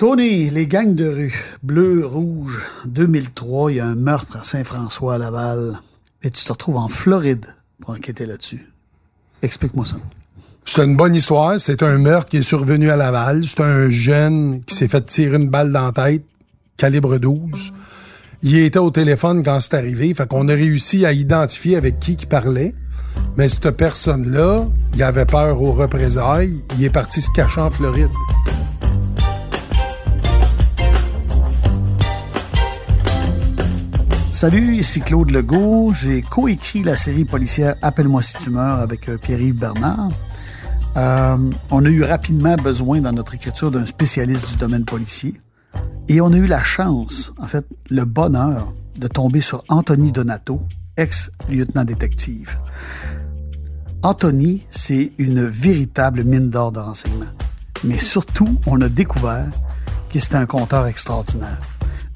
[0.00, 5.16] Tony, les gangs de rue, bleu, rouge, 2003, il y a un meurtre à Saint-François
[5.16, 5.78] à Laval.
[6.22, 7.44] Et tu te retrouves en Floride
[7.82, 8.66] pour enquêter là-dessus.
[9.42, 9.96] Explique-moi ça.
[10.64, 11.60] C'est une bonne histoire.
[11.60, 13.44] C'est un meurtre qui est survenu à Laval.
[13.44, 16.24] C'est un jeune qui s'est fait tirer une balle dans la tête,
[16.78, 17.70] calibre 12.
[18.42, 20.14] Il était au téléphone quand c'est arrivé.
[20.14, 22.74] Fait qu'on a réussi à identifier avec qui il parlait.
[23.36, 26.58] Mais cette personne-là, il avait peur aux représailles.
[26.78, 28.08] Il est parti se cacher en Floride.
[34.40, 35.92] Salut, ici Claude Legault.
[35.92, 40.08] J'ai coécrit la série policière Appelle-moi si tu meurs avec euh, Pierre-Yves Bernard.
[40.96, 45.38] Euh, on a eu rapidement besoin dans notre écriture d'un spécialiste du domaine policier.
[46.08, 50.62] Et on a eu la chance, en fait, le bonheur de tomber sur Anthony Donato,
[50.96, 52.56] ex-lieutenant détective.
[54.02, 57.26] Anthony, c'est une véritable mine d'or de renseignements.
[57.84, 59.50] Mais surtout, on a découvert
[60.08, 61.60] qu'il était un compteur extraordinaire.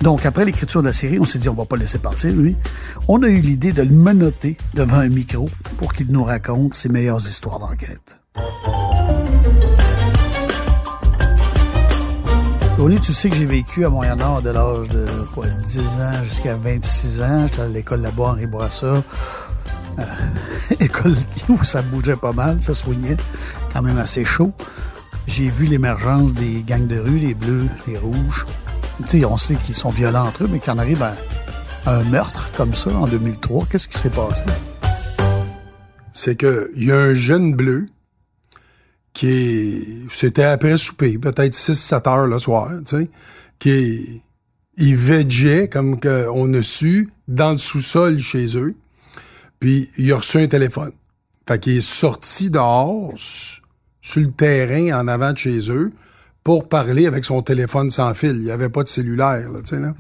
[0.01, 2.57] Donc, après l'écriture de la série, on s'est dit, on va pas laisser partir, lui.
[3.09, 6.89] On a eu l'idée de le menotter devant un micro pour qu'il nous raconte ses
[6.89, 8.19] meilleures histoires d'enquête.
[12.77, 16.57] Tony, tu sais que j'ai vécu à Montréal-Nord de l'âge de quoi, 10 ans jusqu'à
[16.57, 17.47] 26 ans.
[17.47, 19.03] J'étais à l'école là-bas, Henri Bourassa.
[19.99, 20.03] Euh,
[20.81, 21.15] école
[21.49, 23.17] où ça bougeait pas mal, ça soignait,
[23.73, 24.53] quand même assez chaud.
[25.27, 28.45] J'ai vu l'émergence des gangs de rue, les bleus, les rouges.
[29.27, 31.15] On sait qu'ils sont violents entre eux, mais quand on arrive à
[31.87, 34.45] un meurtre comme ça en 2003, qu'est-ce qui s'est passé?
[36.13, 37.87] C'est que il y a un jeune bleu
[39.13, 42.71] qui c'était après souper, peut-être 6-7 heures le soir,
[43.59, 44.23] qui est,
[44.77, 48.75] il comme on a su, dans le sous-sol chez eux,
[49.61, 50.93] puis il a reçu un téléphone.
[51.47, 55.93] Fait qu'il est sorti dehors, sur le terrain, en avant de chez eux,
[56.45, 58.37] pour parler avec son téléphone sans fil.
[58.37, 59.95] Il n'y avait pas de cellulaire, là, tu sais, là.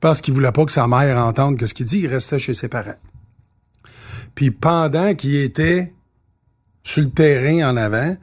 [0.00, 2.68] Parce qu'il voulait pas que sa mère entende ce qu'il dit, il restait chez ses
[2.68, 2.98] parents.
[4.34, 5.94] Puis pendant qu'il était
[6.82, 8.16] sur le terrain en avant,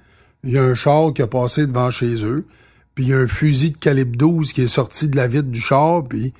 [0.44, 2.46] il y a un char qui a passé devant chez eux,
[2.94, 5.48] puis il y a un fusil de calibre 12 qui est sorti de la vitre
[5.48, 6.34] du char, puis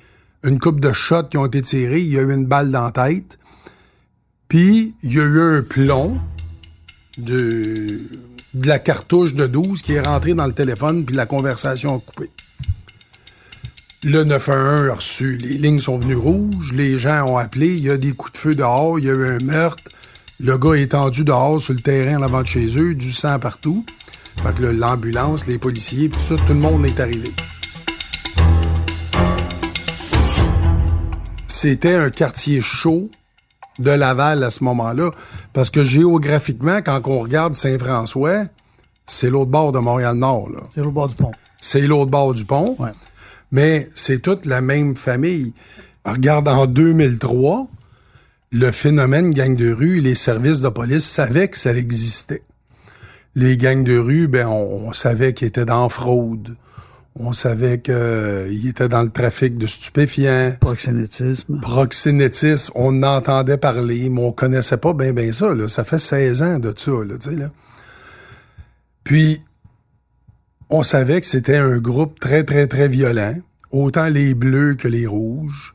[0.44, 2.84] une coupe de shots qui ont été tirés, il y a eu une balle dans
[2.84, 3.38] la tête,
[4.48, 6.18] puis il y a eu un plomb
[7.16, 8.00] de,
[8.54, 11.98] de la cartouche de 12 qui est rentré dans le téléphone, puis la conversation a
[12.00, 12.30] coupé.
[14.04, 17.90] Le 911 a reçu, les lignes sont venues rouges, les gens ont appelé, il y
[17.90, 19.84] a des coups de feu dehors, il y a eu un meurtre,
[20.40, 23.38] le gars est tendu dehors sur le terrain en avant de chez eux, du sang
[23.38, 23.86] partout.
[24.42, 27.32] Fait que l'ambulance, les policiers, tout ça, tout le monde est arrivé.
[31.46, 33.08] C'était un quartier chaud
[33.78, 35.10] de Laval à ce moment-là,
[35.52, 38.44] parce que géographiquement, quand on regarde Saint-François,
[39.06, 40.50] c'est l'autre bord de Montréal-Nord.
[40.74, 41.32] C'est l'autre bord du pont.
[41.60, 42.76] C'est l'autre bord du pont.
[42.78, 42.92] Ouais.
[43.50, 45.52] Mais c'est toute la même famille.
[46.04, 47.68] Regarde, en 2003,
[48.50, 52.42] le phénomène gang de rue, les services de police savaient que ça existait.
[53.34, 56.56] Les gangs de rue, ben, on, savait qu'ils étaient dans fraude.
[57.14, 60.52] On savait qu'ils euh, étaient dans le trafic de stupéfiants.
[60.60, 61.60] Proxénétisme.
[61.60, 62.72] Proxénétisme.
[62.74, 65.54] On entendait parler, mais on connaissait pas bien ben ça.
[65.54, 65.68] Là.
[65.68, 66.90] Ça fait 16 ans de ça.
[66.90, 67.50] Là, là.
[69.04, 69.42] Puis,
[70.70, 73.34] on savait que c'était un groupe très, très, très violent.
[73.72, 75.74] Autant les bleus que les rouges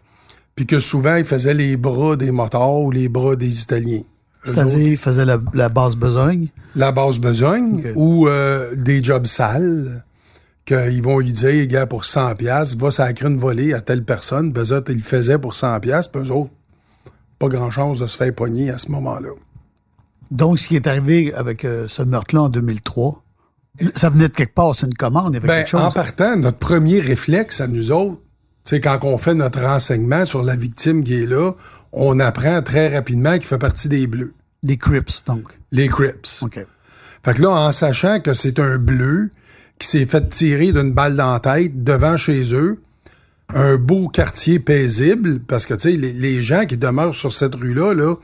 [0.57, 4.01] puis que souvent, ils faisaient les bras des motards ou les bras des Italiens.
[4.43, 6.47] C'est-à-dire, ils faisaient la, la, basse besogne?
[6.75, 10.03] La basse besogne, ou euh, des jobs sales,
[10.67, 14.52] qu'ils vont lui dire, gars, pour 100 pièces va sacrer une volée à telle personne,
[14.52, 16.52] puis eux autres, ils le faisaient pour 100 pièces puis eux autres,
[17.40, 19.29] pas grand-chose de se faire pogner à ce moment-là.
[20.29, 23.23] Donc, ce qui est arrivé avec euh, ce meurtre-là en 2003,
[23.93, 25.81] ça venait de quelque part, c'est une commande, il y avait ben, quelque chose?
[25.81, 28.19] En partant, notre premier réflexe à nous autres,
[28.67, 31.53] sais, quand on fait notre renseignement sur la victime qui est là,
[31.93, 34.34] on apprend très rapidement qu'il fait partie des Bleus.
[34.64, 35.58] Des Crips, donc.
[35.72, 36.41] Les Crips.
[36.41, 36.59] OK.
[37.23, 39.29] Fait que là, en sachant que c'est un Bleu
[39.79, 42.79] qui s'est fait tirer d'une balle dans la tête devant chez eux,
[43.53, 47.94] un beau quartier paisible, parce que, tu sais, les, gens qui demeurent sur cette rue-là,
[47.94, 48.16] là,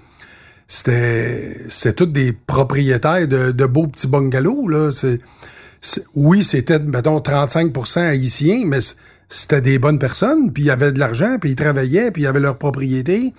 [0.67, 4.91] c'était, c'était tous des propriétaires de, beaux petits bungalows, là.
[4.91, 5.19] C'est,
[6.15, 8.79] oui, c'était, mettons, 35% haïtiens, mais
[9.29, 12.39] c'était des bonnes personnes, puis ils avaient de l'argent, puis ils travaillaient, puis ils avaient
[12.39, 13.33] leur propriété,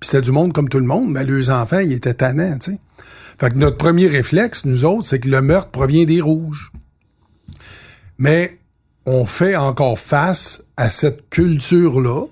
[0.00, 2.72] puis c'était du monde comme tout le monde, mais leurs enfants, ils étaient tannants, tu
[2.72, 2.78] sais.
[3.38, 6.72] Fait que notre premier réflexe, nous autres, c'est que le meurtre provient des rouges.
[8.20, 8.58] Mais
[9.06, 12.26] on fait encore face à cette culture-là,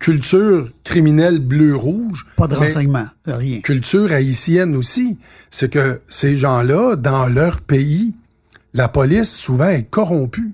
[0.00, 2.26] culture criminelle bleu-rouge.
[2.36, 3.60] Pas de renseignement, rien.
[3.60, 5.18] Culture haïtienne aussi.
[5.50, 8.16] C'est que ces gens-là, dans leur pays,
[8.74, 10.52] la police, souvent, est corrompue.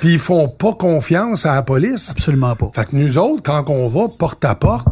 [0.00, 2.10] Puis ils font pas confiance à la police.
[2.10, 2.70] Absolument pas.
[2.74, 4.88] Fait que nous autres, quand on va porte à porte,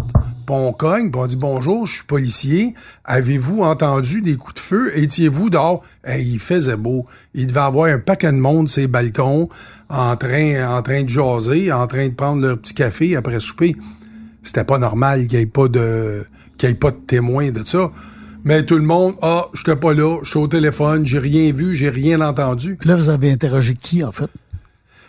[0.52, 2.74] on cogne, on dit bonjour, je suis policier.
[3.04, 4.98] Avez-vous entendu des coups de feu?
[4.98, 5.84] Étiez-vous dehors?
[6.06, 7.06] il faisait beau.
[7.34, 9.48] Il devait avoir un paquet de monde sur ses balcons,
[9.88, 13.76] en train, en train de jaser, en train de prendre leur petit café après souper.
[14.42, 16.24] C'était pas normal qu'il n'y ait pas de,
[16.56, 17.90] qu'il ait pas de témoins de ça.
[18.44, 21.74] Mais tout le monde, ah, j'étais pas là, je suis au téléphone, j'ai rien vu,
[21.74, 22.78] j'ai rien entendu.
[22.84, 24.30] Là, vous avez interrogé qui, en fait?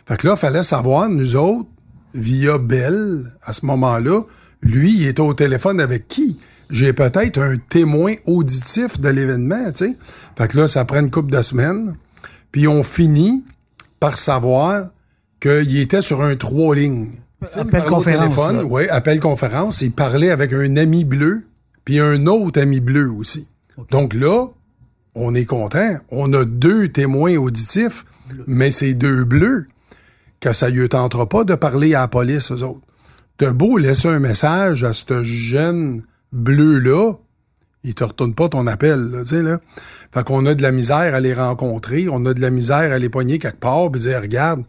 [0.05, 1.69] Fait que là, il fallait savoir, nous autres,
[2.13, 4.21] via Bell, à ce moment-là,
[4.61, 6.37] lui, il était au téléphone avec qui?
[6.69, 9.97] J'ai peut-être un témoin auditif de l'événement, tu sais.
[10.37, 11.95] Fait que là, ça prend une couple de semaines.
[12.51, 13.43] Puis on finit
[13.99, 14.89] par savoir
[15.39, 17.09] qu'il était sur un trois lignes.
[17.55, 18.37] Appel conférence.
[18.69, 19.81] Oui, appel conférence.
[19.81, 21.43] Il parlait avec un ami bleu,
[21.83, 23.47] puis un autre ami bleu aussi.
[23.89, 24.47] Donc là,
[25.15, 25.95] on est content.
[26.09, 28.05] On a deux témoins auditifs,
[28.47, 29.67] mais c'est deux bleus
[30.39, 32.81] que ça lui tentera pas de parler à la police, eux autres.
[33.41, 37.13] T'as beau laisser un message à ce jeune bleu-là,
[37.83, 39.59] il te retourne pas ton appel, tu sais, là.
[40.13, 42.99] Fait qu'on a de la misère à les rencontrer, on a de la misère à
[42.99, 44.61] les poigner quelque part, puis dire, regarde,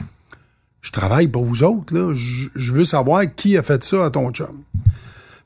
[0.80, 4.62] je travaille pour vous autres, je veux savoir qui a fait ça à ton chum.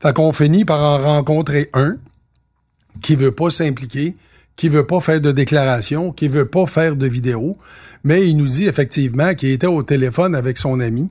[0.00, 1.96] Fait qu'on finit par en rencontrer un
[3.02, 4.14] qui veut pas s'impliquer,
[4.54, 7.58] qui veut pas faire de déclaration, qui veut pas faire de vidéo,
[8.04, 11.10] mais il nous dit effectivement qu'il était au téléphone avec son ami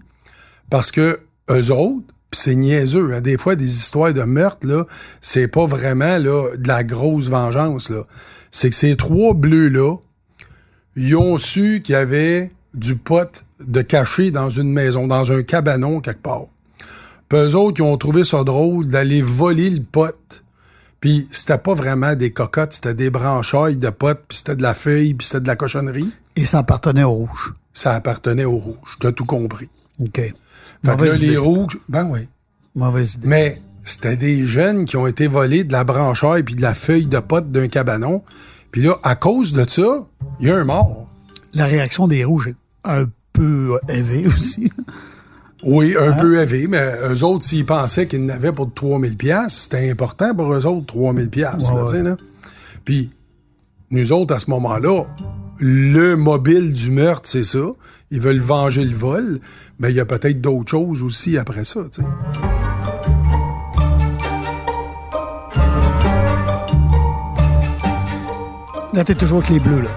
[0.69, 1.19] parce que
[1.49, 3.13] eux autres, c'est niaiseux.
[3.13, 3.21] Hein.
[3.21, 4.85] Des fois, des histoires de meurtre, là,
[5.21, 7.89] c'est pas vraiment là, de la grosse vengeance.
[7.89, 8.03] Là.
[8.51, 9.95] C'est que ces trois bleus-là,
[10.95, 15.43] ils ont su qu'il y avait du pot de caché dans une maison, dans un
[15.43, 16.45] cabanon quelque part.
[17.29, 20.43] Puis eux autres, ils ont trouvé ça drôle d'aller voler le pot.
[20.99, 24.73] Puis c'était pas vraiment des cocottes, c'était des branchailles de potes, puis c'était de la
[24.73, 26.09] feuille, puis c'était de la cochonnerie.
[26.35, 27.53] Et ça appartenait au rouge.
[27.73, 28.97] Ça appartenait au rouge.
[28.99, 29.69] T'as tout compris.
[29.99, 30.33] OK.
[30.83, 32.27] Fait que là, les rouges, ben oui.
[32.75, 33.27] Mauvaise idée.
[33.27, 37.05] Mais c'était des jeunes qui ont été volés de la branchaille puis de la feuille
[37.05, 38.23] de pote d'un cabanon.
[38.71, 40.05] Puis là, à cause de ça,
[40.39, 41.07] il y a un mort.
[41.53, 44.71] La réaction des rouges est un peu élevée aussi.
[45.63, 46.17] Oui, un hein?
[46.19, 50.53] peu élevé, mais eux autres, s'ils pensaient qu'ils n'avaient pour 3000 pièces, c'était important pour
[50.53, 51.63] eux autres, 3000 pièces,
[52.83, 53.11] Puis,
[53.89, 55.05] nous autres, à ce moment-là,
[55.57, 57.65] le mobile du meurtre, c'est ça.
[58.11, 59.39] Ils veulent venger le vol,
[59.79, 62.07] mais il y a peut-être d'autres choses aussi après ça, tu sais.
[68.93, 69.89] Là, t'es toujours avec les bleus, là.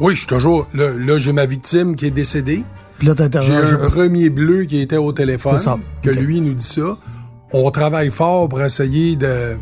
[0.00, 0.66] Oui, je suis toujours.
[0.72, 2.64] Là, j'ai ma victime qui est décédée.
[2.98, 5.58] Puis là, J'ai un premier bleu qui était au téléphone,
[6.02, 6.96] que lui nous dit ça.
[7.52, 9.56] On travaille fort pour essayer de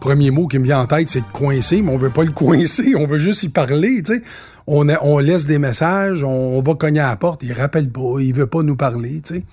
[0.00, 2.30] premier mot qui me vient en tête, c'est de coincer, mais on veut pas le
[2.30, 4.22] coincer, on veut juste y parler, tu sais.
[4.66, 8.34] On, on laisse des messages, on, va cogner à la porte, il rappelle pas, il
[8.34, 9.44] veut pas nous parler, tu sais.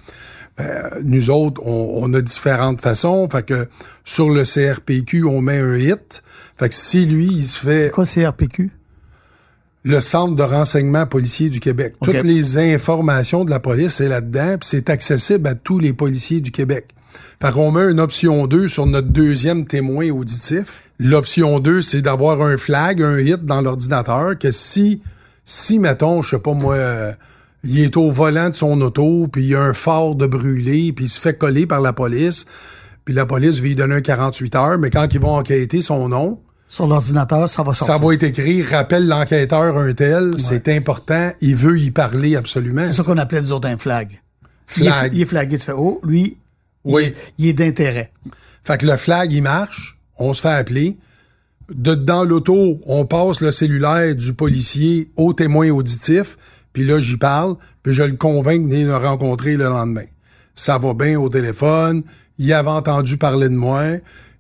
[0.58, 3.28] Ben, nous autres, on, a différentes façons.
[3.30, 3.68] Fait que
[4.04, 6.24] sur le CRPQ, on met un hit.
[6.58, 7.86] Fait que si lui, il se fait...
[7.86, 8.72] C'est quoi CRPQ?
[9.84, 11.96] Le Centre de renseignement policier du Québec.
[12.04, 16.42] Toutes les informations de la police, c'est là-dedans, puis c'est accessible à tous les policiers
[16.42, 16.90] du Québec.
[17.42, 20.84] Fait qu'on met une option 2 sur notre deuxième témoin auditif.
[21.04, 25.02] L'option 2, c'est d'avoir un flag, un hit dans l'ordinateur, que si,
[25.44, 27.12] si, mettons, je sais pas moi, euh,
[27.64, 30.94] il est au volant de son auto, puis il y a un phare de brûlé,
[30.94, 32.46] puis il se fait coller par la police,
[33.04, 36.08] puis la police va lui donner un 48 heures, mais quand ils vont enquêter son
[36.08, 37.96] nom, sur l'ordinateur, ça va sortir.
[37.96, 42.84] Ça va être écrit, rappelle l'enquêteur un tel, c'est important, il veut y parler absolument.
[42.84, 44.22] C'est ça qu'on appelait nous autres un flag.
[44.68, 45.16] Flag.
[45.16, 46.38] Il est, flagué, tu fais, oh, lui,
[46.86, 47.12] oui.
[47.40, 48.12] Il, est d'intérêt.
[48.64, 50.98] Fait que le flag, il marche, on se fait appeler.
[51.70, 56.38] De, dans l'auto, on passe le cellulaire du policier au témoin auditif,
[56.74, 60.06] puis là, j'y parle, puis je le convainc de venir le rencontrer le lendemain.
[60.54, 62.04] Ça va bien au téléphone,
[62.38, 63.84] il avait entendu parler de moi,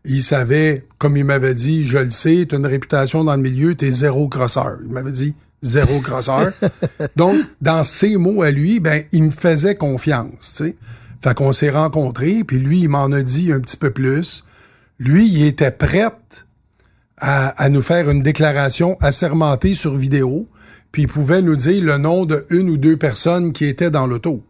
[0.03, 3.41] il savait, comme il m'avait dit, je le sais, tu as une réputation dans le
[3.41, 4.77] milieu, tu es zéro crosseur.
[4.83, 6.47] Il m'avait dit zéro crosseur.
[7.15, 10.75] Donc, dans ses mots à lui, ben, il me faisait confiance, sais.
[11.23, 14.43] Fait qu'on s'est rencontrés, puis lui, il m'en a dit un petit peu plus.
[15.03, 16.11] Lui, il était prêt
[17.17, 20.47] à, nous faire une déclaration assermentée sur vidéo
[20.91, 24.05] puis il pouvait nous dire le nom de une ou deux personnes qui étaient dans
[24.05, 24.43] l'auto.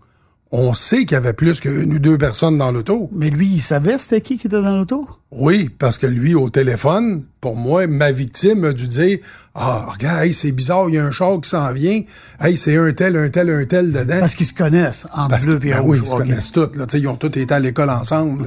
[0.53, 3.09] On sait qu'il y avait plus qu'une ou deux personnes dans l'auto.
[3.13, 5.07] Mais lui, il savait c'était qui qui était dans l'auto?
[5.31, 9.19] Oui, parce que lui, au téléphone, pour moi, ma victime a dû dire
[9.55, 12.01] Ah, regarde, hey, c'est bizarre, il y a un char qui s'en vient.
[12.41, 14.19] Hey, c'est un tel, un tel, un tel dedans.
[14.19, 15.99] Parce qu'ils se connaissent en Parce bleu et ben rouge.
[16.01, 16.75] oui, ils se connaissent tous.
[16.75, 18.43] Là, Tu sais, ils ont tous été à l'école ensemble.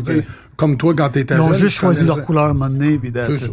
[0.56, 1.58] Comme toi, quand tu étais Ils ont jeune.
[1.61, 3.46] juste choisi leur couleur à un moment donné, puis ça.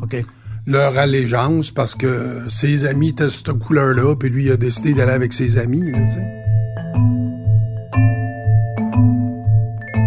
[0.00, 0.24] OK.
[0.68, 5.12] Leur allégeance parce que ses amis étaient cette couleur-là, puis lui il a décidé d'aller
[5.12, 5.90] avec ses amis.
[5.90, 5.98] là,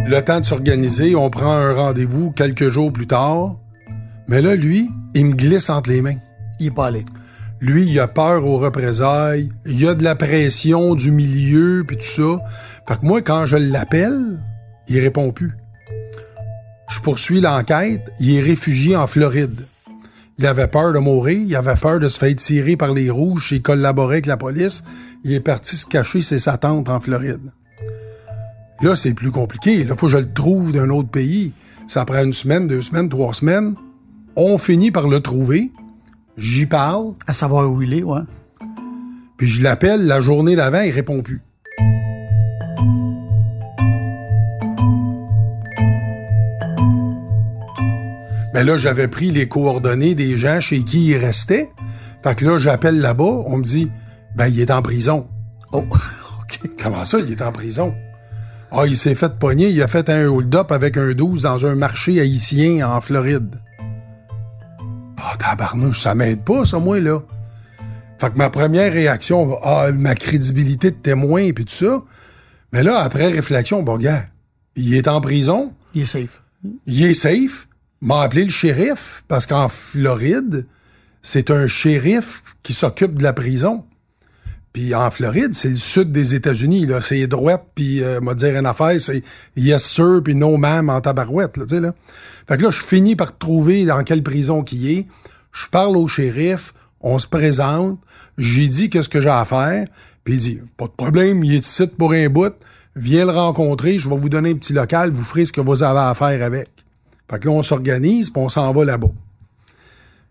[0.09, 3.57] Le temps de s'organiser, on prend un rendez-vous quelques jours plus tard.
[4.27, 6.15] Mais là, lui, il me glisse entre les mains.
[6.59, 7.03] Il est pas allé.
[7.61, 9.51] Lui, il a peur aux représailles.
[9.67, 12.41] Il y a de la pression du milieu, puis tout ça.
[12.87, 14.39] Fait que moi, quand je l'appelle,
[14.87, 15.51] il répond plus.
[16.89, 18.11] Je poursuis l'enquête.
[18.19, 19.67] Il est réfugié en Floride.
[20.39, 21.37] Il avait peur de mourir.
[21.39, 23.51] Il avait peur de se faire tirer par les rouges.
[23.51, 24.83] Il collaborait avec la police.
[25.23, 27.51] Il est parti se cacher chez sa tante en Floride.
[28.81, 29.83] Là, c'est plus compliqué.
[29.83, 31.53] Là, faut que je le trouve d'un autre pays.
[31.87, 33.75] Ça prend une semaine, deux semaines, trois semaines.
[34.35, 35.71] On finit par le trouver.
[36.37, 37.13] J'y parle.
[37.27, 38.21] À savoir où il est, ouais.
[39.37, 41.41] Puis je l'appelle la journée d'avant, il répond plus.
[48.53, 51.69] Mais là, j'avais pris les coordonnées des gens chez qui il restait.
[52.23, 53.91] Fait que là, j'appelle là-bas, on me dit,
[54.35, 55.27] ben, il est en prison.
[55.71, 55.85] Oh,
[56.41, 56.59] OK.
[56.81, 57.93] Comment ça, il est en prison?
[58.71, 61.75] Ah, il s'est fait pogner, il a fait un hold-up avec un 12 dans un
[61.75, 63.55] marché haïtien en Floride.
[65.17, 67.19] Ah, tabarnouche, ça m'aide pas, ça, moi, là.
[68.19, 72.03] Fait que ma première réaction, ah, ma crédibilité de témoin, puis tout ça.
[72.71, 74.25] Mais là, après réflexion, bon, gars,
[74.75, 76.43] il est en prison, Il est safe.
[76.85, 77.67] il est safe,
[78.01, 80.67] m'a appelé le shérif, parce qu'en Floride,
[81.21, 83.83] c'est un shérif qui s'occupe de la prison.
[84.71, 87.01] Puis en Floride, c'est le sud des États-Unis, là.
[87.01, 89.23] C'est droite, puis euh, m'a dire une affaire, c'est
[89.55, 91.93] yes sir, puis no ma'am en tabarouette, là, là.
[92.47, 95.07] Fait que là, je finis par trouver dans quelle prison qu'il est.
[95.51, 97.99] Je parle au shérif, on se présente,
[98.37, 99.87] j'ai dit qu'est-ce que j'ai à faire,
[100.23, 102.53] puis il dit, pas de problème, il est ici pour un bout,
[102.95, 105.81] viens le rencontrer, je vais vous donner un petit local, vous ferez ce que vous
[105.81, 106.69] avez à faire avec.
[107.29, 109.11] Fait que là, on s'organise, puis on s'en va là-bas.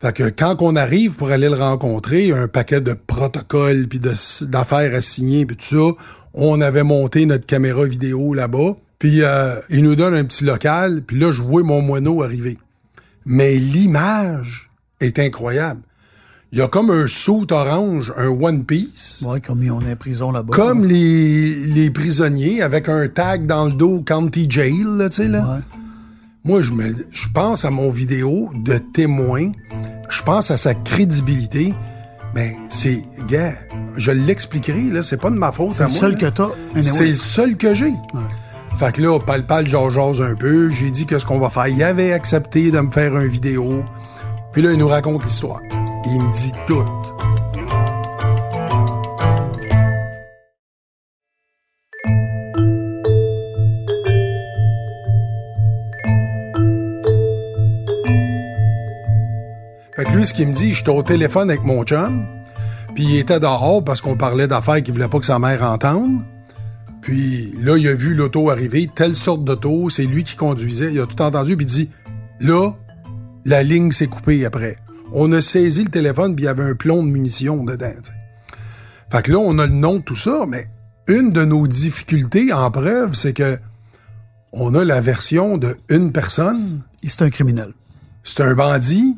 [0.00, 4.46] Fait que quand on arrive pour aller le rencontrer, un paquet de protocoles puis de-
[4.46, 5.64] d'affaires à signer puis tout
[5.96, 6.02] ça,
[6.34, 8.76] on avait monté notre caméra vidéo là-bas.
[9.00, 12.58] Puis euh, il nous donne un petit local, puis là je vois mon moineau arriver.
[13.26, 15.80] Mais l'image est incroyable.
[16.52, 19.96] Il y a comme un saut orange, un One Piece, Ouais, comme ils ont en
[19.96, 20.54] prison là-bas.
[20.54, 25.40] comme les, les prisonniers avec un tag dans le dos County Jail, tu sais là.
[25.56, 25.77] Ouais.
[26.48, 29.52] Moi, je me, je pense à mon vidéo de témoin.
[30.08, 31.74] Je pense à sa crédibilité.
[32.34, 33.52] Mais c'est, gars,
[33.96, 35.02] je l'expliquerai, là.
[35.02, 36.18] C'est pas de ma faute C'est le seul là.
[36.18, 36.48] que t'as.
[36.70, 36.82] anyway.
[36.82, 37.92] C'est le seul que j'ai.
[38.78, 39.90] Fait que là, pal-pal, j'en
[40.22, 40.70] un peu.
[40.70, 41.68] J'ai dit qu'est-ce qu'on va faire.
[41.68, 43.84] Il avait accepté de me faire une vidéo.
[44.54, 45.60] Puis là, il nous raconte l'histoire.
[46.06, 46.82] Il me dit tout.
[60.24, 62.26] Ce qu'il me dit, j'étais au téléphone avec mon chum,
[62.94, 66.22] puis il était dehors parce qu'on parlait d'affaires qu'il voulait pas que sa mère entende.
[67.00, 71.00] Puis là, il a vu l'auto arriver, telle sorte d'auto, c'est lui qui conduisait, il
[71.00, 71.90] a tout entendu, puis il dit,
[72.40, 72.72] là,
[73.44, 74.76] la ligne s'est coupée après.
[75.12, 77.92] On a saisi le téléphone, puis il y avait un plomb de munitions dedans.
[78.02, 78.16] tu sais.
[79.10, 80.66] Fait que là, on a le nom de tout ça, mais
[81.06, 83.58] une de nos difficultés en preuve, c'est que
[84.52, 87.72] on a la version de une personne Et C'est un criminel.
[88.24, 89.14] c'est un bandit,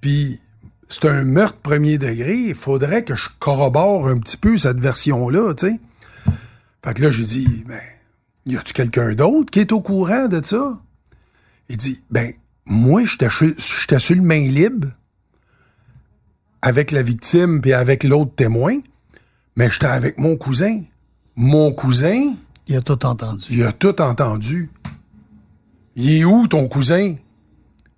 [0.00, 0.40] puis
[0.88, 2.34] c'est un meurtre premier degré.
[2.34, 5.80] Il faudrait que je corrobore un petit peu cette version-là, tu sais.
[6.84, 7.80] Fait que là, j'ai dit, ben,
[8.46, 10.78] y a-tu quelqu'un d'autre qui est au courant de ça?
[11.68, 12.32] Il dit, ben,
[12.66, 13.28] moi, j'étais
[13.98, 14.88] sur le main libre
[16.62, 18.78] avec la victime puis avec l'autre témoin,
[19.56, 20.80] mais j'étais avec mon cousin.
[21.36, 22.34] Mon cousin,
[22.66, 23.44] Il a tout entendu.
[23.50, 24.70] il a tout entendu.
[25.96, 27.14] Il est où, ton cousin?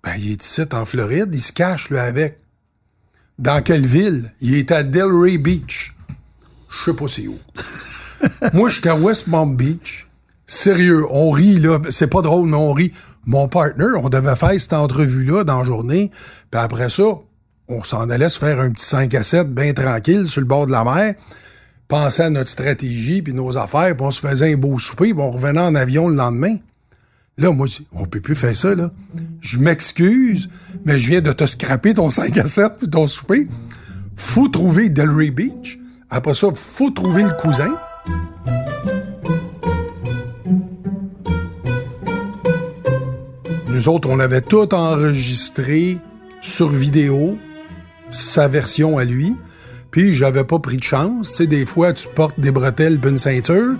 [0.03, 1.29] Ben, il est ici, en Floride.
[1.33, 2.39] Il se cache, lui, avec.
[3.39, 4.31] Dans quelle ville?
[4.41, 5.95] Il est à Delray Beach.
[6.69, 7.37] Je sais pas c'est où.
[8.53, 10.07] Moi, j'étais à West Palm Beach.
[10.45, 11.79] Sérieux, on rit, là.
[11.89, 12.93] C'est pas drôle, mais on rit.
[13.25, 16.11] Mon partner, on devait faire cette entrevue-là dans la journée.
[16.49, 17.03] Puis après ça,
[17.67, 20.65] on s'en allait se faire un petit 5 à 7 bien tranquille sur le bord
[20.65, 21.15] de la mer
[21.91, 25.21] penser à notre stratégie puis nos affaires, puis on se faisait un beau souper, puis
[25.21, 26.55] on revenait en avion le lendemain.
[27.37, 28.91] Là, moi, je dis, on peut plus faire ça, là.
[29.39, 30.49] Je m'excuse,
[30.85, 33.47] mais je viens de te scraper ton 5 à 7 puis ton souper.
[34.15, 35.79] faut trouver Delray Beach.
[36.09, 37.73] Après ça, faut trouver le cousin.
[43.69, 45.97] Nous autres, on avait tout enregistré
[46.41, 47.39] sur vidéo,
[48.09, 49.35] sa version à lui.
[49.89, 51.29] Puis j'avais pas pris de chance.
[51.29, 53.75] Tu sais, des fois, tu portes des bretelles une ceinture.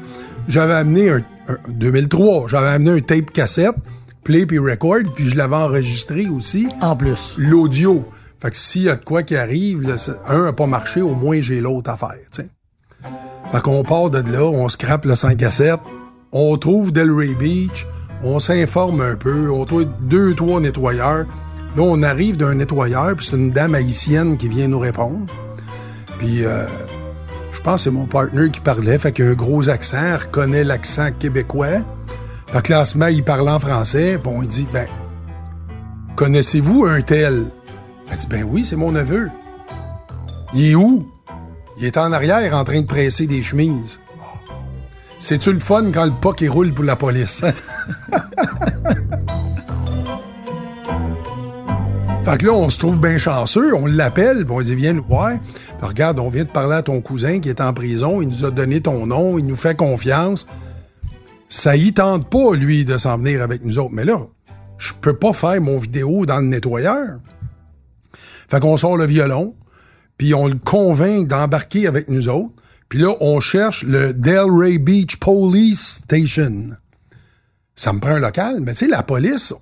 [0.47, 1.21] J'avais amené un,
[1.67, 3.75] 2003, j'avais amené un tape cassette,
[4.23, 6.67] play puis record, puis je l'avais enregistré aussi.
[6.81, 7.35] En plus.
[7.37, 8.05] L'audio.
[8.41, 9.85] Fait que s'il y a de quoi qui arrive,
[10.27, 12.49] un a pas marché, au moins j'ai l'autre à faire, tu sais.
[13.51, 15.75] Fait qu'on part de là, on scrape le 5 à 7,
[16.31, 17.85] on trouve Delray Beach,
[18.23, 21.25] on s'informe un peu, on trouve deux, trois nettoyeurs.
[21.75, 25.25] Là, on arrive d'un nettoyeur, puis c'est une dame haïtienne qui vient nous répondre.
[26.17, 26.65] Puis, euh,
[27.51, 31.09] je pense que c'est mon partner qui parlait, fait qu'il un gros accent, reconnaît l'accent
[31.17, 31.79] québécois.
[32.47, 34.87] Fait que là, il parle en français, bon, il dit, ben,
[36.15, 37.45] connaissez-vous un tel?
[38.09, 39.29] Elle dit, ben oui, c'est mon neveu.
[40.53, 41.09] Il est où?
[41.77, 43.99] Il est en arrière en train de presser des chemises.
[45.19, 47.43] C'est-tu le fun quand le POC roule pour la police?
[52.23, 55.31] Fait que là, on se trouve bien chanceux, on l'appelle, on dit viens nous voir.
[55.81, 58.51] regarde, on vient de parler à ton cousin qui est en prison, il nous a
[58.51, 60.45] donné ton nom, il nous fait confiance.
[61.49, 63.93] Ça y tente pas, lui, de s'en venir avec nous autres.
[63.93, 64.19] Mais là,
[64.77, 67.19] je peux pas faire mon vidéo dans le nettoyeur.
[68.47, 69.55] Fait qu'on sort le violon,
[70.17, 72.53] puis on le convainc d'embarquer avec nous autres.
[72.87, 76.69] Puis là, on cherche le Delray Beach Police Station.
[77.75, 79.55] Ça me prend un local, mais tu sais, la police,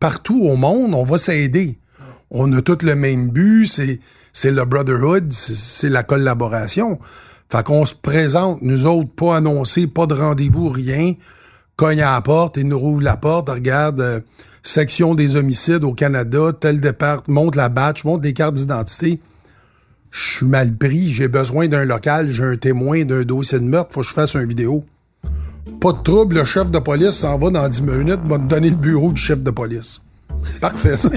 [0.00, 1.78] partout au monde, on va s'aider.
[2.34, 6.98] On a tout le même but, c'est, le brotherhood, c'est, la collaboration.
[7.50, 11.14] Fait qu'on se présente, nous autres, pas annoncés, pas de rendez-vous, rien.
[11.76, 14.20] Cogne à la porte, il nous rouvre la porte, regarde, euh,
[14.62, 19.20] section des homicides au Canada, tel départ, monte la batch, monte des cartes d'identité
[20.14, 23.92] je suis mal pris, j'ai besoin d'un local, j'ai un témoin d'un dossier de meurtre,
[23.92, 24.84] faut que je fasse une vidéo.
[25.80, 28.70] Pas de trouble, le chef de police s'en va dans 10 minutes, va me donner
[28.70, 30.02] le bureau du chef de police.
[30.60, 31.08] Parfait, ça.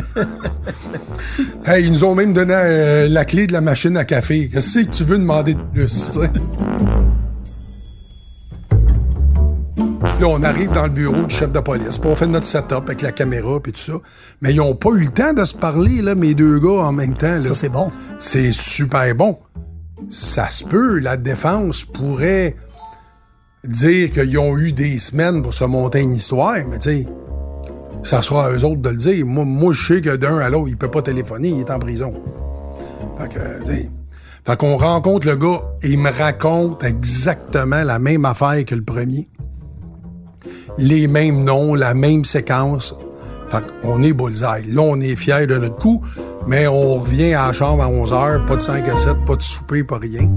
[1.65, 4.49] hey, ils nous ont même donné euh, la clé de la machine à café.
[4.51, 6.27] Qu'est-ce que tu veux demander de plus, là,
[10.25, 11.97] on arrive dans le bureau du chef de police.
[11.97, 13.93] Puis on fait notre setup avec la caméra et tout ça.
[14.41, 16.91] Mais ils n'ont pas eu le temps de se parler, là, mes deux gars, en
[16.91, 17.41] même temps.
[17.41, 17.91] Ça, c'est bon.
[18.19, 19.37] C'est super bon.
[20.09, 22.55] Ça se peut, la défense pourrait
[23.63, 27.07] dire qu'ils ont eu des semaines pour se monter une histoire, mais tu sais,
[28.07, 29.25] ça sera à eux autres de le dire.
[29.25, 32.13] Moi, je sais que d'un à l'autre, il peut pas téléphoner, il est en prison.
[33.17, 33.91] Fait que, tu sais.
[34.45, 38.83] Fait qu'on rencontre le gars et il me raconte exactement la même affaire que le
[38.83, 39.27] premier
[40.77, 42.95] les mêmes noms, la même séquence.
[43.49, 44.65] Fait qu'on est bullseye.
[44.69, 46.01] Là, on est fiers de notre coup,
[46.47, 49.35] mais on revient à la chambre à 11 h, pas de 5 à 7, pas
[49.35, 50.29] de souper, pas rien.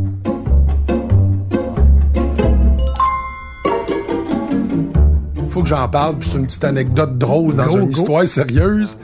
[5.50, 8.98] Faut que j'en parle, puis c'est une petite anecdote drôle dans une histoire sérieuse.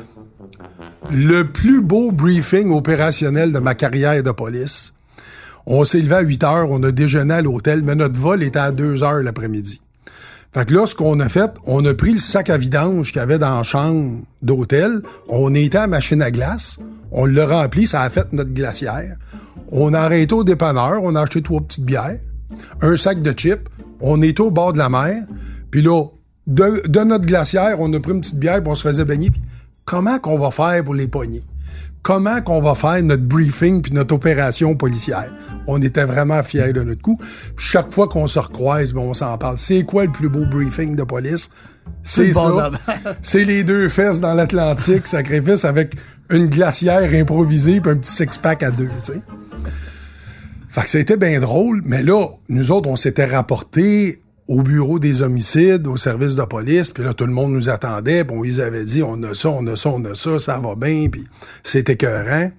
[1.10, 4.94] Le plus beau briefing opérationnel de ma carrière de police.
[5.66, 8.60] On s'est levé à 8 heures, on a déjeuné à l'hôtel, mais notre vol était
[8.60, 9.80] à 2 heures l'après-midi.
[10.54, 13.18] Fait que là, ce qu'on a fait, on a pris le sac à vidange qu'il
[13.18, 16.78] y avait dans la chambre d'hôtel, on était à la machine à glace,
[17.10, 19.16] on l'a rempli, ça a fait notre glacière.
[19.72, 22.20] On a arrêté au dépanneur, on a acheté trois petites bières,
[22.80, 23.68] un sac de chips,
[24.00, 25.24] on était au bord de la mer,
[25.72, 26.04] puis là,
[26.46, 29.30] de, notre glacière, on a pris une petite bière, puis on se faisait baigner.
[29.84, 31.44] comment qu'on va faire pour les poignées?
[32.06, 35.28] comment qu'on va faire notre briefing puis notre opération policière?
[35.66, 37.18] On était vraiment fiers de notre coup.
[37.58, 39.58] chaque fois qu'on se recroise, ben, on s'en parle.
[39.58, 41.50] C'est quoi le plus beau briefing de police?
[42.04, 42.70] C'est ça.
[43.22, 45.96] C'est les deux fesses dans l'Atlantique, sacrifice, avec
[46.30, 49.22] une glacière improvisée puis un petit six-pack à deux, tu sais.
[50.68, 55.22] Fait que c'était bien drôle, mais là, nous autres, on s'était rapporté au bureau des
[55.22, 58.84] homicides, au service de police, puis là, tout le monde nous attendait, bon, ils avaient
[58.84, 61.24] dit, on a ça, on a ça, on a ça, ça va bien, puis
[61.64, 62.50] c'était écœurant.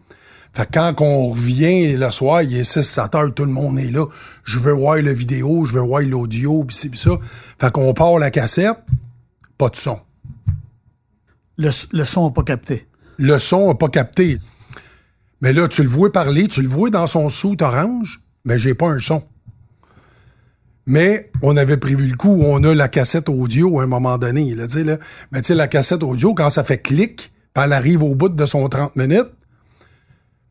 [0.53, 3.79] Fait que quand on revient le soir, il est 6 7 heures, tout le monde
[3.79, 4.05] est là.
[4.43, 7.11] Je veux voir la vidéo, je veux voir l'audio, puis c'est ça.
[7.59, 8.77] Fait qu'on part la cassette,
[9.57, 9.99] pas de son.
[11.57, 12.87] Le, son n'a pas capté.
[13.17, 14.39] Le son n'a pas capté.
[15.41, 18.73] Mais là, tu le vois parler, tu le vois dans son sou orange, mais j'ai
[18.73, 19.23] pas un son.
[20.87, 24.55] Mais on avait prévu le coup, on a la cassette audio à un moment donné.
[24.55, 24.97] Là, là.
[25.31, 28.29] Mais tu sais, la cassette audio, quand ça fait clic, puis elle arrive au bout
[28.29, 29.29] de son 30 minutes,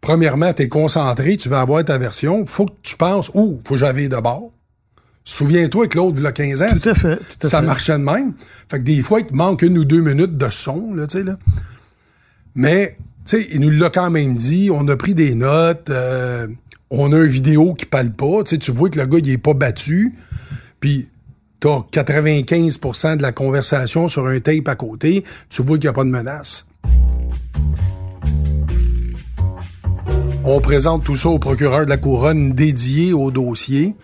[0.02, 3.74] premièrement, tu es concentré, tu vas avoir ta version, faut que tu penses, ouh, faut
[3.74, 4.52] que j'avais de bord.
[5.24, 8.34] Souviens-toi que l'autre, il y a 15 ans, tout à fait, ça marchait de même.
[8.70, 11.18] Fait que des fois, il te manque une ou deux minutes de son, là, tu
[11.18, 11.36] sais, là.
[12.54, 16.46] Mais Tu sais, il nous l'a quand même dit, on a pris des notes, euh,
[16.90, 19.30] on a une vidéo qui parle pas, tu sais, tu vois que le gars, il
[19.30, 20.14] est pas battu,
[20.80, 21.08] puis
[21.60, 25.92] t'as 95% de la conversation sur un tape à côté, tu vois qu'il n'y a
[25.92, 26.68] pas de menace.
[30.44, 33.96] On présente tout ça au procureur de la couronne dédié au dossier,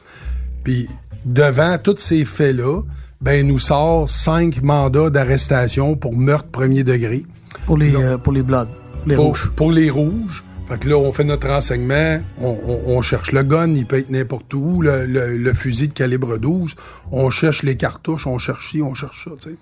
[0.64, 0.88] puis
[1.24, 2.82] devant tous ces faits-là,
[3.20, 7.24] ben, il nous sort cinq mandats d'arrestation pour meurtre premier degré.
[7.66, 8.66] Pour les, euh, pour les Bloods,
[9.06, 9.52] les pour, rouges.
[9.54, 10.42] Pour les rouges.
[10.68, 13.98] Fait que là, on fait notre renseignement, on, on- on cherche le gun, il peut
[13.98, 16.74] être n'importe où, le, le- le fusil de calibre 12,
[17.10, 19.56] on cherche les cartouches, on cherche ci, on cherche ça, tu sais.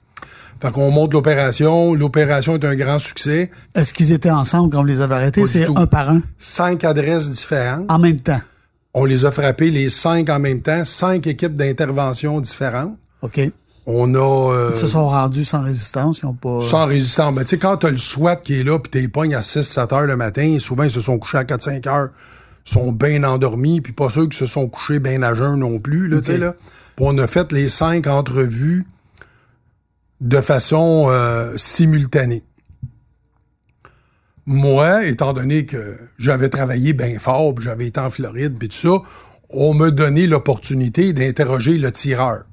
[0.63, 4.85] Fait qu'on monte l'opération, l'opération est un grand succès, Est-ce qu'ils étaient ensemble quand on
[4.85, 5.47] les avait arrêtés?
[5.47, 8.41] C'est un par un, cinq adresses différentes, en même temps?
[8.93, 12.97] on les a frappés les cinq en même temps, cinq équipes d'intervention différentes.
[13.23, 13.41] OK.
[13.91, 14.55] Ils On a...
[14.55, 16.21] euh, se sont rendus sans résistance.
[16.23, 16.61] Ils ont pas.
[16.61, 17.35] Sans résistance.
[17.35, 19.95] Ben, tu sais, quand t'as le SWAT qui est là, puis t'es pognes à 6-7
[19.95, 22.09] heures le matin, souvent, ils se sont couchés à 4-5 heures,
[22.65, 26.09] sont bien endormis, puis pas ceux qui se sont couchés bien à jeun non plus,
[26.09, 26.55] là, tu sais, là.
[26.97, 28.87] Puis on a fait les cinq entrevues
[30.21, 32.45] de façon euh, simultanée.
[34.47, 38.77] Moi, étant donné que j'avais travaillé bien fort, puis j'avais été en Floride, puis tout
[38.77, 39.03] ça,
[39.49, 42.45] on m'a donné l'opportunité d'interroger le tireur.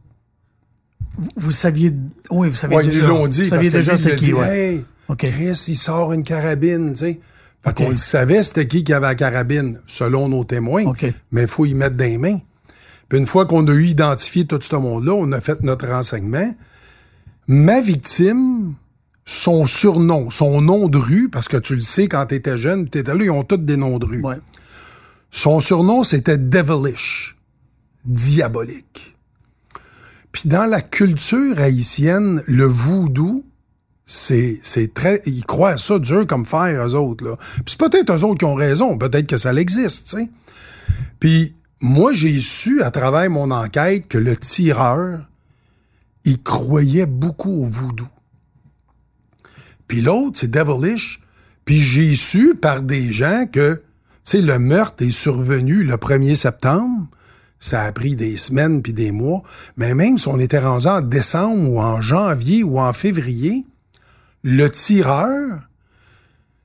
[1.36, 1.94] Vous saviez.
[2.30, 3.08] Oui, vous saviez Ouais, ils déjà.
[3.08, 3.44] nous l'ont dit.
[3.44, 4.58] Vous saviez déjà c'était qui, dit, ouais.
[4.76, 4.86] Hey.
[5.18, 7.20] Chris, il sort une carabine, tu sais.
[7.64, 10.84] Fait qu'on le savait, c'était qui qui avait la carabine, selon nos témoins.
[11.32, 12.40] Mais il faut y mettre des mains.
[13.10, 16.54] Puis une fois qu'on a eu identifié tout ce monde-là, on a fait notre renseignement.
[17.48, 18.74] Ma victime,
[19.26, 23.14] son surnom, son nom de rue, parce que tu le sais, quand t'étais jeune, t'étais
[23.14, 24.22] là, ils ont tous des noms de rue.
[24.22, 24.36] Ouais.
[25.32, 27.38] Son surnom, c'était Devilish,
[28.06, 29.17] diabolique.
[30.38, 33.44] Puis dans la culture haïtienne, le voodoo,
[34.06, 37.38] c'est c'est très ils croient à ça dur comme fer eux autres là.
[37.38, 40.30] Puis c'est peut-être eux autres qui ont raison, peut-être que ça existe, tu sais.
[41.20, 45.28] Puis moi j'ai su à travers mon enquête que le tireur
[46.24, 48.08] il croyait beaucoup au voodoo.
[49.88, 51.20] Puis l'autre, c'est Devilish.
[51.66, 53.82] Puis j'ai su par des gens que, tu
[54.24, 57.08] sais, le meurtre est survenu le 1er septembre.
[57.60, 59.44] Ça a pris des semaines puis des mois.
[59.78, 63.66] Mais même si on était rendu en décembre ou en janvier ou en février,
[64.44, 65.60] le tireur,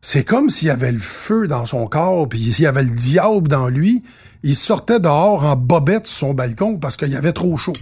[0.00, 2.90] c'est comme s'il y avait le feu dans son corps puis s'il y avait le
[2.90, 4.02] diable dans lui.
[4.42, 7.72] Il sortait dehors en bobette sur son balcon parce qu'il y avait trop chaud.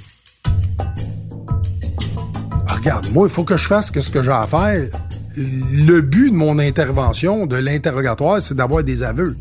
[2.69, 4.89] Ah, regarde, moi, il faut que je fasse ce que j'ai à faire.
[5.37, 9.37] Le but de mon intervention, de l'interrogatoire, c'est d'avoir des aveux.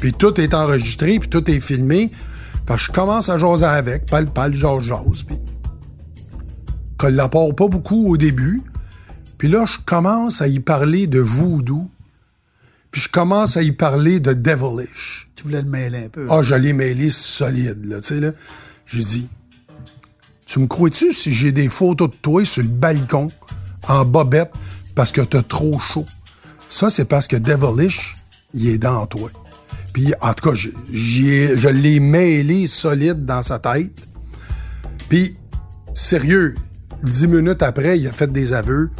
[0.00, 2.10] Puis tout est enregistré, puis tout est filmé.
[2.68, 5.22] Parce que je commence à jaser avec, pal pal, jase jase.
[5.26, 5.38] Puis
[6.98, 8.62] collabore pas beaucoup au début.
[9.38, 11.90] Puis là, je commence à y parler de voodoo.
[12.90, 15.30] Puis je commence à y parler de devilish.
[15.34, 16.26] Tu voulais le mêler un peu.
[16.28, 18.32] Ah, je l'ai mêlé solide, là, tu sais, là.
[18.84, 19.28] J'ai dit,
[20.44, 23.30] tu me crois-tu si j'ai des photos de toi sur le balcon,
[23.88, 24.52] en bobette,
[24.94, 26.04] parce que t'as trop chaud?
[26.68, 28.16] Ça, c'est parce que Devilish,
[28.52, 29.30] il est dans toi.
[29.98, 34.06] Puis, en tout cas, je l'ai mêlé solide dans sa tête.
[35.08, 35.34] Puis,
[35.92, 36.54] sérieux,
[37.02, 38.90] dix minutes après, il a fait des aveux.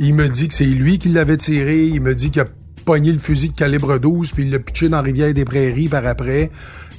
[0.00, 1.84] Il me dit que c'est lui qui l'avait tiré.
[1.86, 2.46] Il me dit qu'il a
[2.84, 6.04] pogné le fusil de calibre 12 puis il l'a pitché dans rivière des Prairies par
[6.04, 6.50] après.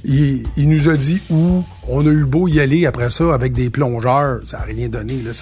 [0.06, 1.62] Il, il nous a dit où.
[1.88, 4.40] On a eu beau y aller après ça avec des plongeurs.
[4.46, 5.20] Ça n'a rien donné.
[5.20, 5.32] Là,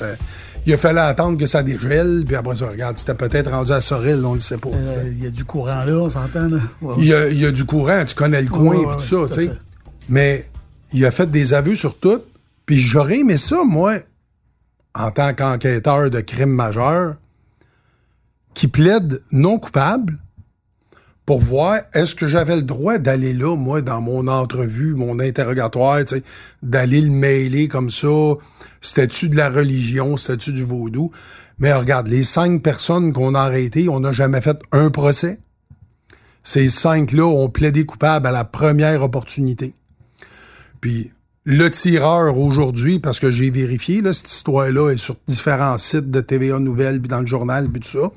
[0.67, 2.25] il a fallu attendre que ça dégèle.
[2.27, 4.71] Puis après ça, regarde, c'était peut-être rendu à Sorel, on le sait pas.
[4.71, 6.51] Euh, Il y a du courant là, on s'entend.
[6.83, 9.51] Ouais, Il y, a, du courant, tu connais le coin ouais, tout ça, tu sais.
[10.09, 10.49] Mais
[10.93, 12.21] il a fait des aveux sur tout.
[12.67, 13.95] Puis j'aurais aimé ça, moi,
[14.95, 17.17] en tant qu'enquêteur de crime majeur,
[18.55, 20.19] qui plaide non coupable
[21.31, 26.01] pour voir est-ce que j'avais le droit d'aller là, moi, dans mon entrevue, mon interrogatoire,
[26.61, 28.35] d'aller le mailer comme ça?
[28.81, 31.13] C'était-tu de la religion, c'était-tu du vaudou?
[31.61, 35.39] Mais regarde, les cinq personnes qu'on a arrêtées, on n'a jamais fait un procès.
[36.43, 39.73] Ces cinq-là ont plaidé coupable à la première opportunité.
[40.81, 41.13] Puis
[41.45, 46.21] le tireur aujourd'hui, parce que j'ai vérifié, là, cette histoire-là est sur différents sites de
[46.21, 48.11] TVA Nouvelles, puis dans le journal, puis tout ça.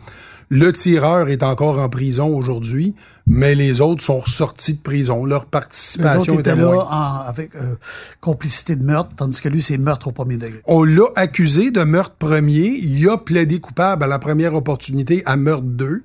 [0.50, 2.96] Le tireur est encore en prison aujourd'hui,
[3.28, 5.26] mais les autres sont ressortis de prison.
[5.26, 7.76] Leur participation était là en- avec euh,
[8.22, 10.62] complicité de meurtre, tandis que lui, c'est meurtre au premier degré.
[10.66, 12.68] On l'a accusé de meurtre premier.
[12.82, 16.04] Il a plaidé coupable à la première opportunité à meurtre 2.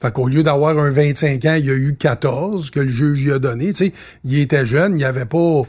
[0.00, 3.24] Fait qu'au lieu d'avoir un 25 ans, il y a eu 14 que le juge
[3.24, 3.72] lui a donné.
[3.72, 3.92] Tu sais,
[4.24, 5.62] il était jeune, il n'y avait pas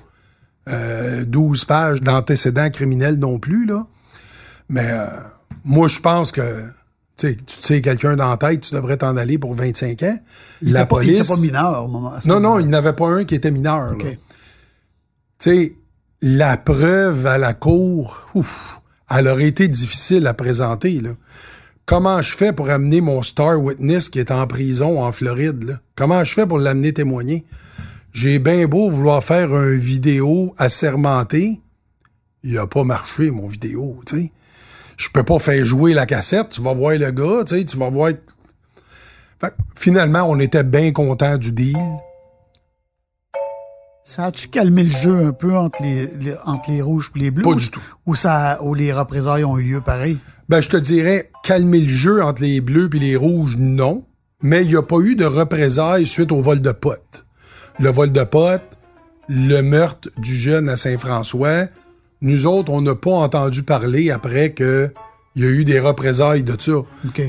[0.67, 3.87] euh, 12 pages d'antécédents criminels non plus, là.
[4.69, 5.07] Mais euh,
[5.65, 6.63] moi, je pense que,
[7.19, 10.19] tu tu sais, quelqu'un dans la tête, tu devrais t'en aller pour 25 ans.
[10.61, 11.19] Il la était pas- il police.
[11.19, 12.13] était pas mineur au moment.
[12.13, 13.95] à ce non, non, il n'avait pas un qui était mineur.
[13.97, 14.17] Tu
[15.39, 15.75] sais,
[16.21, 20.99] la preuve à la cour, ouf, elle aurait été difficile à présenter.
[21.01, 21.11] Là.
[21.85, 25.63] Comment je fais pour amener mon star witness qui est en prison en Floride?
[25.63, 25.73] Là?
[25.95, 27.45] Comment je fais pour l'amener témoigner?
[28.11, 31.61] J'ai bien beau vouloir faire un vidéo assermenté.
[32.43, 34.31] Il a pas marché, mon vidéo, tu sais.
[34.99, 36.49] Je peux pas faire jouer la cassette.
[36.49, 38.11] Tu vas voir le gars, tu sais, tu vas voir...
[39.39, 41.77] Fait finalement, on était bien content du deal.
[44.03, 47.31] Ça a-tu calmé le jeu un peu entre les, les- entre les rouges et les
[47.31, 47.43] bleus?
[47.43, 47.79] Pas ou- du tout.
[48.05, 50.17] Ou, ça, ou les représailles ont eu lieu pareil?
[50.49, 54.03] Ben, je te dirais, calmer le jeu entre les bleus et les rouges, non.
[54.41, 57.25] Mais il n'y a pas eu de représailles suite au vol de potes.
[57.79, 58.77] Le vol de potes,
[59.29, 61.67] le meurtre du jeune à Saint-François,
[62.21, 64.91] nous autres, on n'a pas entendu parler après que
[65.35, 66.71] il y a eu des représailles de ça.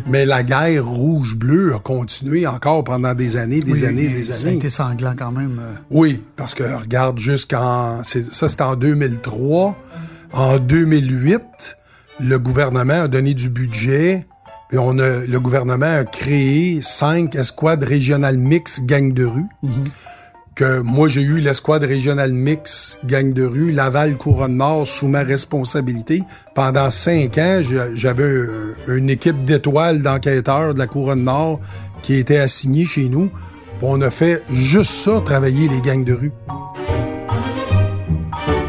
[0.09, 4.33] Mais la guerre rouge-bleue a continué encore pendant des années, des Oui, années, des Ça
[4.35, 4.57] a années.
[4.57, 5.61] été sanglant quand même.
[5.61, 5.75] euh.
[5.91, 9.77] Oui, parce que regarde jusqu'en ça c'était en 2003,
[10.33, 11.77] en 2008,
[12.21, 14.27] le gouvernement a donné du budget
[14.73, 19.45] et on a le gouvernement a créé cinq escouades régionales mixtes gang de rue.
[20.55, 25.23] Que moi j'ai eu l'escouade régionale mix gang de rue Laval Couronne Nord sous ma
[25.23, 26.23] responsabilité
[26.55, 27.63] pendant cinq ans.
[27.95, 31.61] J'avais euh, une équipe d'étoiles d'enquêteurs de la Couronne Nord
[32.03, 33.31] qui était assignée chez nous.
[33.81, 36.33] On a fait juste ça, travailler les gangs de rue.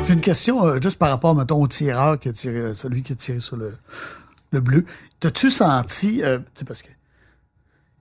[0.06, 3.14] J'ai une question euh, juste par rapport, mettons, au tireur qui a tiré, celui qui
[3.14, 3.74] a tiré sur le,
[4.52, 4.86] le bleu.
[5.20, 6.90] T'as-tu senti, euh, parce que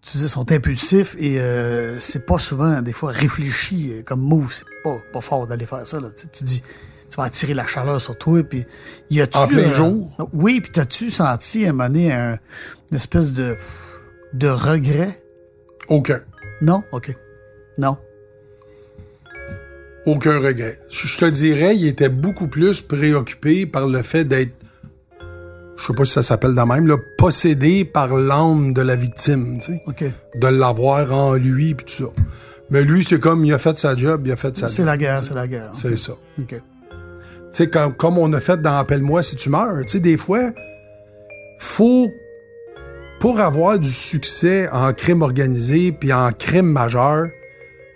[0.02, 4.20] tu dis, ils sont impulsifs et euh, c'est pas souvent, des fois, réfléchi euh, comme
[4.20, 4.52] move.
[4.52, 6.00] C'est pas, pas fort d'aller faire ça.
[6.00, 6.08] Là.
[6.32, 6.62] Tu, dis,
[7.10, 8.42] tu vas attirer la chaleur sur toi.
[8.42, 8.64] Puis,
[9.10, 10.16] y a-tu, En plein euh, jour?
[10.32, 12.38] Oui, puis t'as-tu senti à un moment donné un,
[12.90, 13.56] une espèce de,
[14.32, 15.10] de regret?
[15.88, 16.22] Aucun.
[16.62, 16.82] Non?
[16.92, 17.14] OK.
[17.76, 17.98] Non.
[20.06, 20.78] Aucun regret.
[20.88, 24.52] Je te dirais, il était beaucoup plus préoccupé par le fait d'être,
[25.80, 29.58] je sais pas si ça s'appelle de même, là, possédé par l'âme de la victime,
[29.60, 30.12] tu sais.
[30.36, 32.10] De l'avoir en lui, puis tout ça.
[32.70, 34.96] Mais lui, c'est comme, il a fait sa job, il a fait sa C'est la
[34.96, 35.70] guerre, c'est la guerre.
[35.72, 36.12] C'est ça.
[36.38, 36.48] OK.
[36.48, 36.56] Tu
[37.50, 40.50] sais, comme, comme on a fait dans Appelle-moi si tu meurs, tu sais, des fois,
[41.58, 42.08] faut,
[43.18, 47.26] pour avoir du succès en crime organisé puis en crime majeur,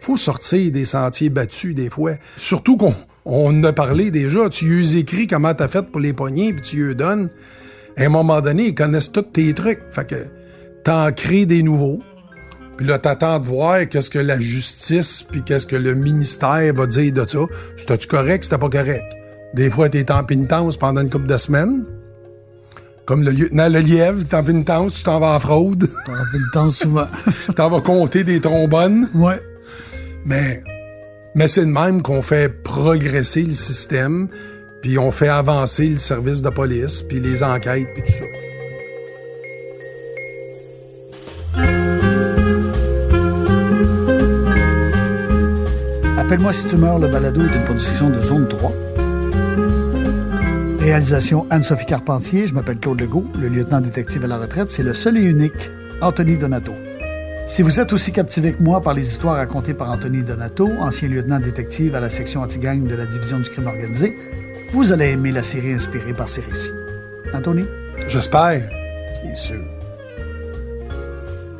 [0.00, 2.12] faut sortir des sentiers battus des fois.
[2.36, 2.94] Surtout qu'on
[3.24, 6.62] on en a parlé déjà, tu lui écrit comment t'as fait pour les poignées puis
[6.62, 7.30] tu lui donnes.
[7.96, 9.82] À un moment donné, ils connaissent tous tes trucs.
[9.90, 10.16] Fait que
[10.84, 12.00] t'en crées des nouveaux.
[12.76, 16.86] Puis là, t'attends de voir qu'est-ce que la justice puis qu'est-ce que le ministère va
[16.86, 17.38] dire de ça.
[17.76, 19.04] C'était-tu correct, c'était pas correct?
[19.54, 21.84] Des fois, t'es en pénitence pendant une couple de semaines.
[23.06, 25.88] Comme le lieutenant Lelièvre, t'es en pénitence, tu t'en vas en fraude.
[26.06, 27.06] Rappelé le temps souvent.
[27.56, 29.08] t'en vas compter des trombones.
[29.14, 29.40] ouais.
[30.26, 30.62] Mais,
[31.34, 34.28] mais c'est de même qu'on fait progresser le système,
[34.84, 38.24] puis on fait avancer le service de police, puis les enquêtes, puis tout ça.
[46.18, 48.72] Appelle-moi si tu meurs, le balado est une production de Zone 3.
[50.80, 54.92] Réalisation Anne-Sophie Carpentier, je m'appelle Claude Legault, le lieutenant détective à la retraite, c'est le
[54.92, 55.70] seul et unique
[56.02, 56.74] Anthony Donato.
[57.46, 61.08] Si vous êtes aussi captivé que moi par les histoires racontées par Anthony Donato, ancien
[61.08, 64.14] lieutenant détective à la section anti-gang de la division du crime organisé,
[64.74, 66.72] vous allez aimer la série inspirée par ses récits.
[67.32, 67.64] Anthony?
[68.08, 68.68] J'espère.
[69.14, 69.62] C'est sûr.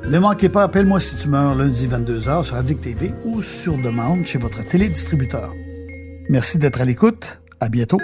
[0.04, 4.26] Ne manquez pas Appelle-moi si tu meurs lundi 22h sur Addict TV ou sur demande
[4.26, 5.54] chez votre télédistributeur.
[6.28, 7.40] Merci d'être à l'écoute.
[7.60, 7.98] À bientôt.